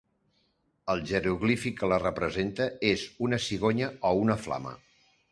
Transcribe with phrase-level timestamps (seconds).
[0.93, 4.73] El jeroglífic que la representa és una cigonya o una flama.